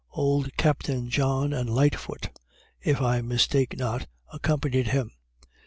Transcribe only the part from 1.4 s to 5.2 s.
and Lightfoot, if I mistake not, accompanied him.